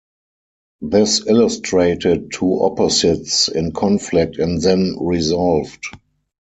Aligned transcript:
This 0.81 1.27
illustrated 1.27 2.31
two 2.33 2.59
opposites 2.63 3.49
in 3.49 3.71
conflict 3.71 4.37
and 4.39 4.59
then 4.59 4.95
resolved. 4.99 5.85